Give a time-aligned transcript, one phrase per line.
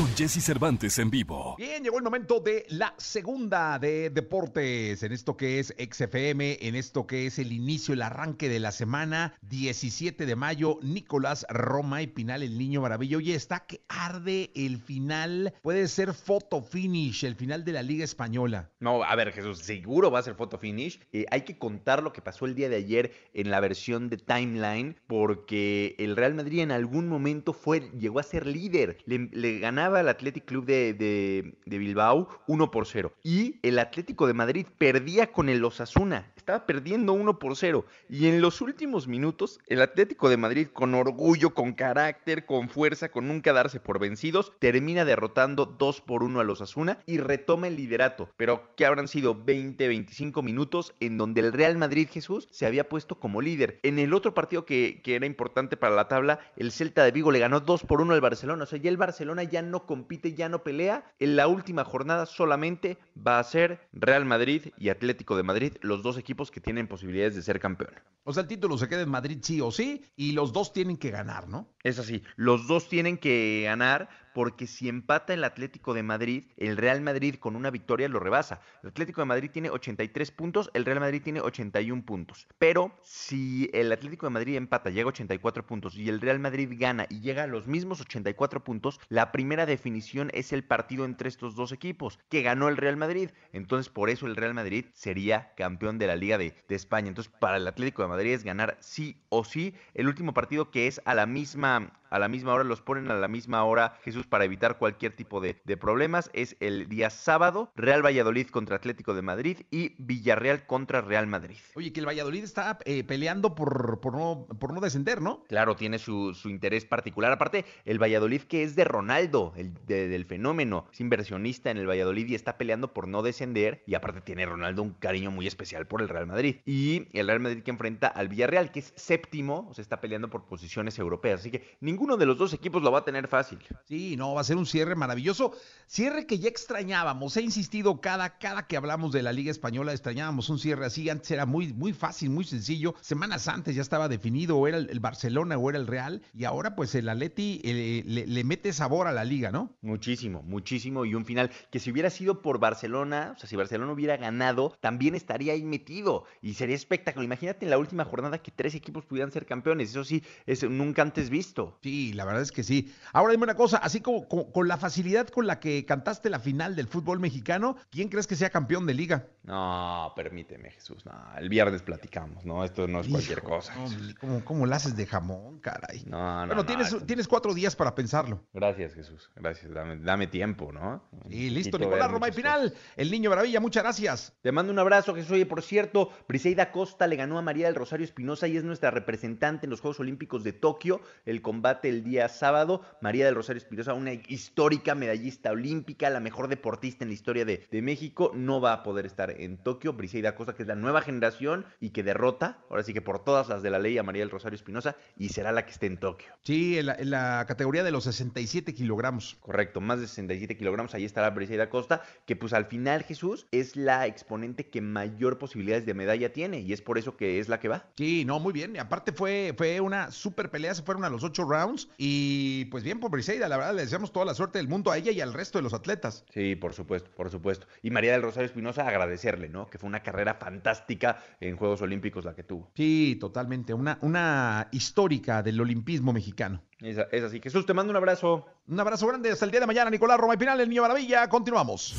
[0.00, 1.56] Con Jesse Cervantes en vivo.
[1.58, 6.74] Bien, llegó el momento de la segunda de deportes, en esto que es XFM, en
[6.74, 12.00] esto que es el inicio, el arranque de la semana, 17 de mayo, Nicolás Roma
[12.00, 13.20] y Pinal, el niño maravillo.
[13.20, 18.02] Y está que arde el final, puede ser photo finish, el final de la Liga
[18.02, 18.70] Española.
[18.80, 20.98] No, a ver, Jesús, seguro va a ser photo finish.
[21.12, 24.16] Eh, hay que contar lo que pasó el día de ayer en la versión de
[24.16, 29.58] timeline, porque el Real Madrid en algún momento fue, llegó a ser líder, le, le
[29.58, 33.12] ganaba al Athletic Club de, de, de, Bilbao 1 por 0.
[33.22, 36.30] Y el Atlético de Madrid perdía con el Osasuna.
[36.36, 37.84] Estaba perdiendo 1 por 0.
[38.08, 43.10] Y en los últimos minutos, el Atlético de Madrid, con orgullo, con carácter, con fuerza,
[43.10, 47.76] con nunca darse por vencidos, termina derrotando 2 por 1 al Osasuna y retoma el
[47.76, 48.28] liderato.
[48.36, 52.88] Pero que habrán sido 20, 25 minutos en donde el Real Madrid Jesús se había
[52.88, 53.78] puesto como líder.
[53.82, 57.30] En el otro partido que, que era importante para la tabla, el Celta de Vigo
[57.30, 58.64] le ganó 2 por 1 al Barcelona.
[58.64, 61.04] O sea, ya el Barcelona ya no compite, ya no pelea.
[61.18, 66.02] En la última jornada solamente va a ser Real Madrid y Atlético de Madrid, los
[66.02, 67.94] dos equipos que tienen posibilidades de ser campeón.
[68.24, 70.96] O sea, el título se queda en Madrid sí o sí, y los dos tienen
[70.96, 71.68] que ganar, ¿no?
[71.82, 76.76] Es así, los dos tienen que ganar porque si empata el Atlético de Madrid, el
[76.76, 78.60] Real Madrid con una victoria lo rebasa.
[78.82, 82.46] El Atlético de Madrid tiene 83 puntos, el Real Madrid tiene 81 puntos.
[82.58, 86.68] Pero si el Atlético de Madrid empata, llega a 84 puntos y el Real Madrid
[86.72, 91.28] gana y llega a los mismos 84 puntos, la primera definición es el partido entre
[91.28, 93.30] estos dos equipos, que ganó el Real Madrid.
[93.52, 97.08] Entonces por eso el Real Madrid sería campeón de la Liga de, de España.
[97.08, 100.86] Entonces para el Atlético de Madrid es ganar sí o sí el último partido que
[100.86, 104.26] es a la misma a la misma hora, los ponen a la misma hora, Jesús,
[104.26, 106.30] para evitar cualquier tipo de, de, problemas.
[106.32, 111.56] Es el día sábado, Real Valladolid contra Atlético de Madrid y Villarreal contra Real Madrid.
[111.74, 115.44] Oye, que el Valladolid está eh, peleando por, por, no, por no descender, ¿no?
[115.44, 117.32] Claro, tiene su, su, interés particular.
[117.32, 121.88] Aparte, el Valladolid que es de Ronaldo, el de, del fenómeno, es inversionista en el
[121.88, 123.82] Valladolid y está peleando por no descender.
[123.86, 126.56] Y aparte tiene Ronaldo un cariño muy especial por el Real Madrid.
[126.66, 130.28] Y el Real Madrid que enfrenta al Villarreal, que es séptimo, o sea, está peleando
[130.28, 131.40] por posiciones europeas.
[131.40, 133.58] Así que ningún ninguno de los dos equipos lo va a tener fácil.
[133.84, 135.52] Sí, no, va a ser un cierre maravilloso.
[135.86, 137.36] Cierre que ya extrañábamos.
[137.36, 141.10] He insistido cada, cada que hablamos de la Liga Española, extrañábamos un cierre así.
[141.10, 142.94] Antes era muy, muy fácil, muy sencillo.
[143.02, 146.22] Semanas antes ya estaba definido, o era el, el Barcelona o era el Real.
[146.32, 149.76] Y ahora, pues el Atleti eh, le, le, mete sabor a la liga, ¿no?
[149.82, 151.04] Muchísimo, muchísimo.
[151.04, 154.74] Y un final que si hubiera sido por Barcelona, o sea, si Barcelona hubiera ganado,
[154.80, 156.24] también estaría ahí metido.
[156.40, 157.26] Y sería espectacular.
[157.26, 159.90] Imagínate en la última jornada que tres equipos pudieran ser campeones.
[159.90, 161.76] Eso sí, es nunca antes visto.
[161.82, 162.92] Sí, la verdad es que sí.
[163.12, 166.40] Ahora dime una cosa, así como con, con, la facilidad con la que cantaste la
[166.40, 169.26] final del fútbol mexicano, ¿quién crees que sea campeón de liga?
[169.42, 171.04] No, permíteme, Jesús.
[171.06, 172.64] No, el viernes platicamos, ¿no?
[172.64, 173.74] Esto no es Hijo, cualquier cosa.
[173.74, 173.88] No,
[174.20, 176.04] ¿cómo, ¿Cómo la haces de jamón, caray?
[176.06, 176.46] No, no.
[176.46, 177.04] Bueno, no, tienes, esto...
[177.04, 178.42] tienes cuatro días para pensarlo.
[178.52, 179.30] Gracias, Jesús.
[179.36, 179.72] Gracias.
[179.72, 181.02] Dame, dame tiempo, ¿no?
[181.28, 182.74] Sí, listo, Nicolás Roma y final.
[182.96, 184.34] El niño maravilla, muchas gracias.
[184.42, 185.32] Te mando un abrazo, Jesús.
[185.32, 188.90] Oye, por cierto, Briseida Costa le ganó a María del Rosario Espinosa y es nuestra
[188.90, 191.00] representante en los Juegos Olímpicos de Tokio.
[191.24, 192.82] El combate el día sábado.
[193.00, 197.66] María del Rosario Espinosa, una histórica medallista olímpica, la mejor deportista en la historia de,
[197.70, 199.92] de, México, no va a poder estar en Tokio.
[199.92, 203.48] Briseida Costa, que es la nueva generación y que derrota, ahora sí que por todas
[203.48, 205.98] las de la ley, a María del Rosario Espinosa y será la que esté en
[205.98, 206.28] Tokio.
[206.42, 209.36] Sí, en la, en la, categoría de los 67 kilogramos.
[209.40, 213.76] Correcto, más de 67 kilogramos, ahí estará Briseida Costa, que pues al final, Jesús, es
[213.76, 217.60] la exponente que mayor posibilidades de medalla tiene y es por eso que es la
[217.60, 217.86] que va.
[217.96, 218.76] Sí, no, muy bien.
[218.76, 222.84] Y aparte fue, fue una super pelea, se fueron a los ocho rounds y pues
[222.84, 225.20] bien por Briseida, la verdad le deseamos toda la suerte del mundo a ella y
[225.20, 226.24] al resto de los atletas.
[226.32, 227.66] Sí, por supuesto, por supuesto.
[227.82, 229.68] Y María del Rosario Espinosa agradecerle, ¿no?
[229.68, 232.70] Que fue una carrera fantástica en Juegos Olímpicos la que tuvo.
[232.74, 236.62] Sí, totalmente, una, una histórica del olimpismo mexicano.
[236.80, 237.40] Es, es así.
[237.40, 238.46] Jesús, te mando un abrazo.
[238.66, 241.28] Un abrazo grande hasta el día de mañana, Nicolás Roma y Pinal, el Niño Maravilla.
[241.28, 241.94] Continuamos.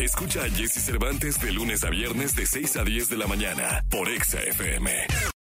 [0.00, 3.84] Escucha a Jesse Cervantes de lunes a viernes de 6 a 10 de la mañana
[3.90, 4.90] por Exa FM.